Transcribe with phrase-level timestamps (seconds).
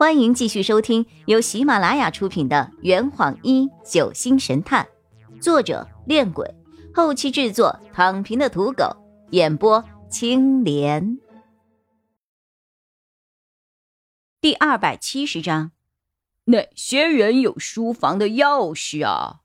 [0.00, 4.88] 欢迎继续收听由喜马拉雅出品的《圆谎一九星神探》，
[5.42, 6.54] 作者：恋鬼，
[6.94, 8.96] 后期制作：躺平的土狗，
[9.32, 11.18] 演播：青莲。
[14.40, 15.72] 第二百七十章，
[16.44, 19.40] 哪些人有书房的钥匙啊？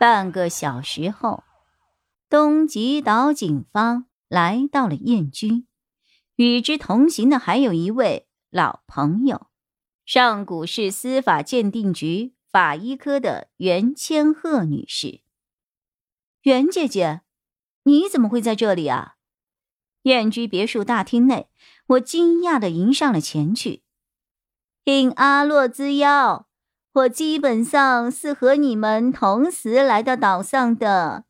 [0.00, 1.44] 半个小时后，
[2.28, 5.66] 东极岛警方来到了燕居。
[6.36, 9.46] 与之同行的还有一位老朋友，
[10.04, 15.20] 上古市司法鉴定局法医科的袁千鹤女士。
[16.42, 17.20] 袁姐姐，
[17.84, 19.14] 你怎么会在这里啊？
[20.02, 21.48] 燕居别墅大厅内，
[21.86, 23.84] 我惊讶的迎上了前去。
[24.84, 26.48] 应阿洛之邀，
[26.94, 31.26] 我基本上是和你们同时来到岛上的，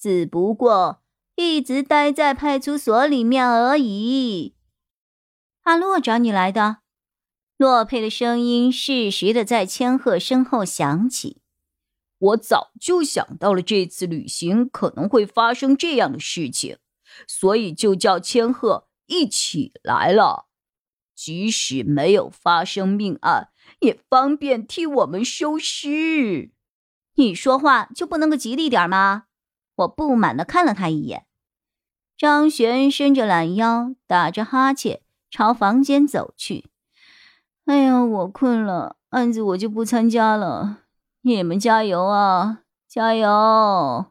[0.00, 1.02] 只不过……
[1.38, 4.55] 一直待在派出所里面而已。
[5.66, 6.78] 阿洛找你来的，
[7.56, 11.42] 洛佩的声音适时的在千鹤身后响起。
[12.18, 16.78] 我早就想到了这次旅行可能会发生这样的事情，
[17.26, 20.46] 所以就叫千鹤一起来了。
[21.16, 23.48] 即使没有发生命案，
[23.80, 26.52] 也方便替我们收尸。
[27.16, 29.24] 你说话就不能够吉利点吗？
[29.74, 31.26] 我不满的看了他一眼。
[32.16, 36.70] 张璇伸着懒腰，打着哈欠，朝房间走去。
[37.64, 40.84] 哎呀，我困了，案子我就不参加了。
[41.22, 44.06] 你们加油啊，加油，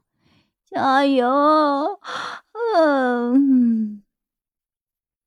[0.69, 1.99] 加油！
[2.75, 4.03] 嗯。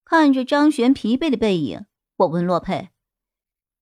[0.05, 2.91] 看着张璇疲惫的背影，我问洛佩：“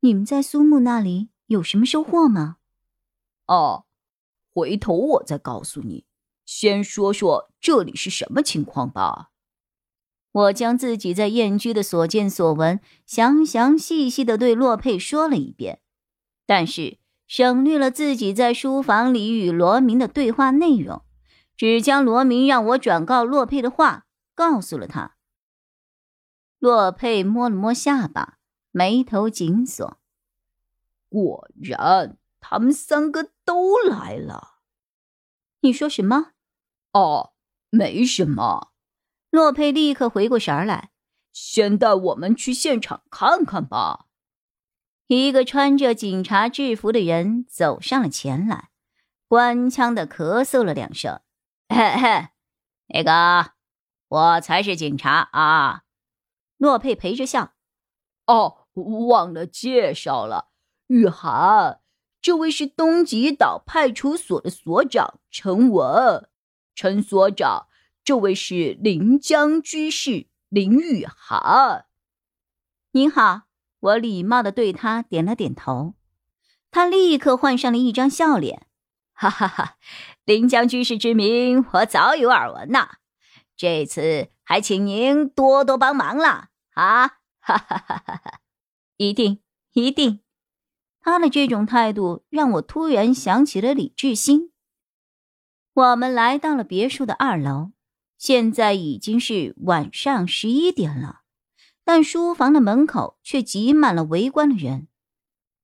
[0.01, 2.59] 你们在苏木那里有什么收获吗？”
[3.47, 3.87] 哦，
[4.53, 6.05] 回头我再告诉你。
[6.45, 9.31] 先说说这里是什么情况吧。
[10.37, 15.81] 我将自己在燕居的所见所闻详详细细的对洛佩说了一遍，
[16.45, 21.03] 但是省略了自己在书房里与罗明的对话内容，
[21.57, 25.17] 只将罗明让我转告洛佩的话告诉了他。
[26.59, 28.37] 洛佩摸了摸下巴，
[28.73, 29.99] 眉头紧锁。
[31.09, 34.59] 果然，他们三个都来了。
[35.61, 36.33] 你说什么？
[36.93, 37.33] 哦，
[37.71, 38.73] 没什么。
[39.37, 40.93] 洛佩立刻回过神来，
[41.31, 44.07] 先带我们去现场看看吧。
[45.09, 48.71] 一个穿着警察制服的人走上了前来，
[49.29, 51.21] 官腔的咳嗽了两声
[51.69, 52.29] ：“嘿嘿，
[52.87, 53.53] 那个，
[54.09, 55.83] 我才是警察啊。”
[56.57, 57.53] 洛佩陪着笑
[58.25, 58.69] ：“哦，
[59.09, 60.49] 忘了介绍了，
[60.87, 61.81] 雨涵，
[62.23, 66.27] 这位是东极岛派出所的所长陈文。”
[66.75, 67.67] 陈所长，
[68.07, 71.87] 这位是临江居士林雨涵。
[72.93, 73.43] 您好，
[73.81, 75.97] 我礼貌的对他点了点头。
[76.71, 78.69] 他立刻换上了一张笑脸，
[79.13, 79.77] 哈哈哈！
[80.25, 82.99] 临江居士之名，我早有耳闻呐。
[83.57, 87.09] 这次还请您多多帮忙了啊！
[87.41, 88.41] 哈哈哈哈哈！
[88.99, 89.41] 一定，
[89.73, 90.21] 一定。
[91.01, 94.53] 他的这种态度让我突然想起了李志新。
[95.73, 97.73] 我们来到了别墅的二楼，
[98.19, 101.21] 现在已经是晚上十一点了，
[101.85, 104.89] 但书房的门口却挤满了围观的人。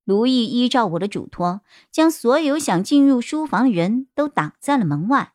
[0.05, 5.35] 卢毅依照我的嘱托，将所有想进入书房的人都挡在了门外。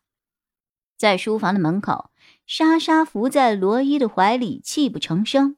[0.98, 2.12] 在书房的门口，
[2.46, 5.58] 莎莎伏在罗伊的怀里，泣不成声。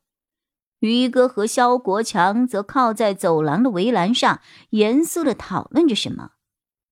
[0.79, 6.31] 于哥和肖国强则靠在走廊的围栏上，严肃的讨论着什么。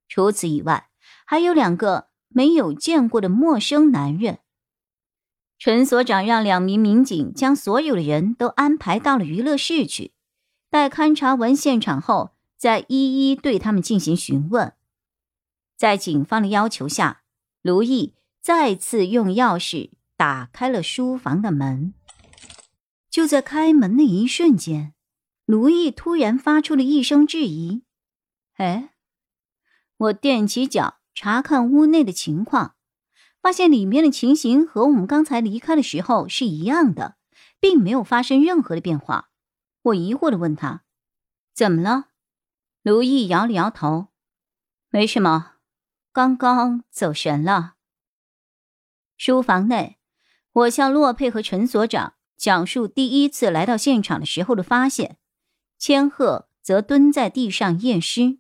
[0.10, 0.90] 除此以外，
[1.26, 2.08] 还有两个。
[2.30, 4.40] 没有见过的陌生男人。
[5.60, 10.14] 陈所长让两名民警将所有的人都安排到了娱乐室去，
[10.70, 14.74] 待勘察完现场后，再一一对他们进行询问。
[15.76, 17.24] 在警方的要求下，
[17.62, 21.94] 卢毅再次用钥匙打开了书房的门。
[23.10, 24.94] 就在开门的一瞬间，
[25.46, 27.82] 卢毅突然发出了一声质疑
[28.58, 28.94] ：“哎！”
[29.98, 30.96] 我踮起脚。
[31.20, 32.76] 查看屋内的情况，
[33.48, 37.16] 发现里面的情形和我们刚才离开的时候是一样的，
[37.62, 39.30] 并没有发生任何的变化。
[39.84, 40.84] 我疑惑的问他
[41.56, 42.10] ：“怎么了？”
[42.84, 44.08] 卢毅摇了摇头
[44.92, 45.54] ：“没什么，
[46.12, 47.76] 刚刚走神了。”
[49.16, 49.98] 书房内，
[50.52, 55.16] 我向洛佩和陈所长讲述第一次来到现场的时候的发现，
[55.78, 58.40] 千鹤则蹲在地上验尸。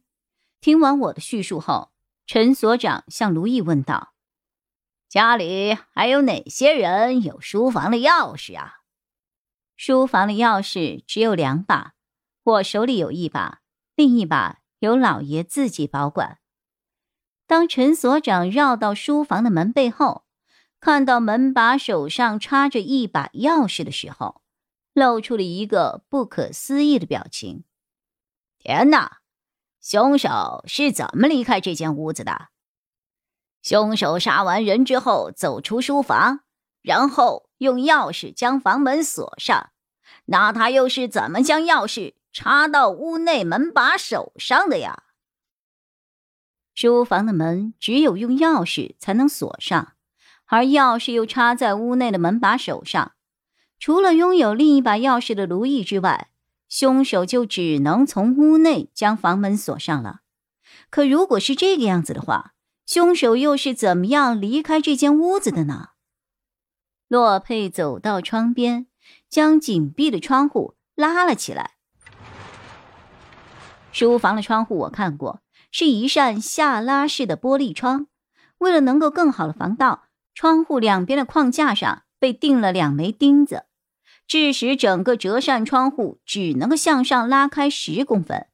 [0.60, 1.94] 听完我的叙述后。
[2.26, 4.12] 陈所长向卢毅问道
[5.10, 8.76] ：“家里还有哪些人有书房的钥匙啊？”
[9.78, 11.94] 书房的钥匙只有两把，
[12.44, 13.62] 我手里有一把，
[13.96, 16.40] 另一把由老爷自己保管。
[17.46, 20.26] 当陈所长绕到书房的门背后，
[20.80, 24.42] 看到门把手上插着一把钥匙的时候，
[24.94, 27.64] 露出了一个不可思议的表情。
[28.60, 29.20] 天哪！
[29.80, 32.50] 凶手是怎么离开这间屋子的？
[33.68, 36.40] 凶手杀完人之后走出书房，
[36.82, 39.72] 然后用钥匙将房门锁上。
[40.28, 45.04] 那他又是怎么将钥匙插到屋内门把手上的呀？
[46.76, 49.96] 书房的门只有用钥匙才能锁上，
[50.46, 53.12] 而钥匙又插在屋内的门把手上。
[53.78, 56.30] 除了拥有另一把钥匙的卢毅之外，
[56.70, 60.22] 凶手就只能从屋内将房门锁上了。
[60.90, 62.54] 可如果是这个样子的话，
[62.88, 65.90] 凶手又是怎么样离开这间屋子的呢？
[67.10, 68.88] 洛佩走到窗边，
[69.30, 71.72] 将紧闭的窗户拉了起来。
[73.92, 78.08] 书房的窗户我看过，是一扇下拉式的玻璃窗。
[78.60, 83.66] 为了能够更好的防盗，窗户两边的框架上被钉了两枚钉子。
[84.26, 88.48] 致使整个折扇窗户只能够向上拉开十公分。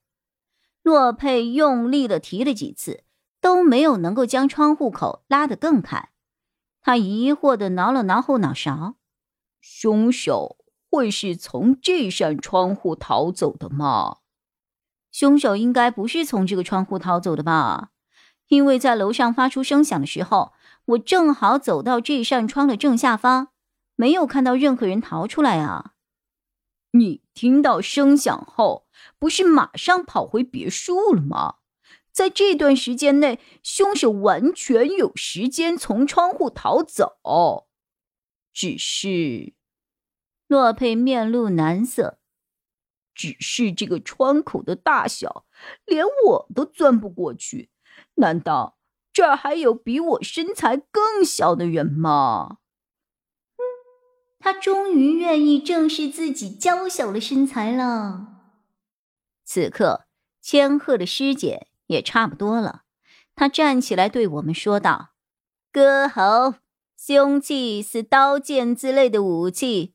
[0.81, 3.03] 洛佩用力的提了几次，
[3.44, 6.12] 都没有能够将窗户口拉得更开。
[6.81, 8.95] 他疑惑的挠了挠后脑勺
[9.60, 10.57] ：“凶手
[10.90, 14.19] 会是从这扇窗户逃走的吗？
[15.12, 17.90] 凶手应该不是从这个窗户逃走的吧？
[18.48, 20.54] 因为在楼上发出声响的时候，
[20.86, 23.50] 我正好走到这扇窗的正下方。”
[23.96, 25.92] 没有看到任何人逃出来啊！
[26.92, 28.88] 你听到声响后，
[29.19, 31.57] 不是马上跑回别墅了吗？
[32.13, 37.68] 在这段时间内，凶手完全有时间从窗户逃走。
[38.54, 39.54] 只是，
[40.48, 42.19] 洛佩面露难色。
[43.15, 45.45] 只是这个窗口的大小，
[45.86, 47.69] 连我都钻不过去。
[48.15, 48.77] 难道
[49.12, 52.60] 这儿还有比我身材更小的人吗？
[54.39, 58.42] 他终于愿意正视自己娇小的身材了。
[59.44, 60.06] 此刻，
[60.42, 62.81] 千鹤的尸检也差不多了。
[63.36, 65.12] 他站起来对我们说道
[65.72, 66.56] ：“割喉，
[66.98, 69.94] 凶器是刀剑之类的武器。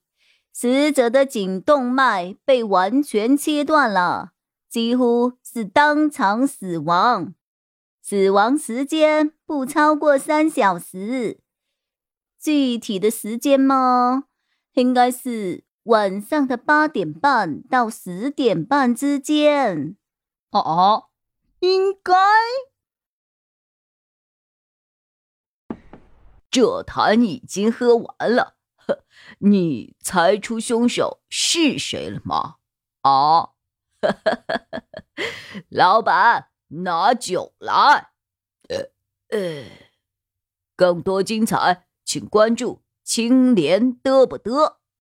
[0.53, 4.31] 死者的颈动脉被完全切断了，
[4.69, 7.35] 几乎是当场死亡。
[8.01, 11.41] 死亡时间不超过三小时。
[12.41, 14.25] 具体的时间吗？”
[14.75, 19.97] 应该是晚上的八点半到十点半之间。
[20.53, 21.07] 哦，
[21.60, 22.14] 应该。
[26.50, 29.05] 这坛已经喝完了，呵，
[29.40, 32.56] 你猜出凶手是谁了吗？
[33.02, 33.50] 啊，
[35.69, 38.12] 老板，拿酒来。
[38.69, 38.90] 呃
[39.28, 39.64] 呃，
[40.75, 42.82] 更多精彩，请关注。
[43.05, 44.78] 青莲得不得？